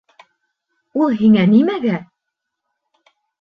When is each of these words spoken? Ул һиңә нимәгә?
Ул 1.01 1.13
һиңә 1.19 1.43
нимәгә? 1.51 1.99